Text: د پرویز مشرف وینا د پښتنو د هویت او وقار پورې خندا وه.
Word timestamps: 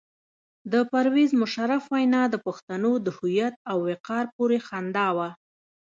د 0.71 0.73
پرویز 0.91 1.31
مشرف 1.41 1.83
وینا 1.93 2.23
د 2.29 2.35
پښتنو 2.45 2.91
د 3.05 3.07
هویت 3.17 3.55
او 3.71 3.77
وقار 3.89 4.25
پورې 4.35 4.57
خندا 4.67 5.07
وه. 5.17 5.29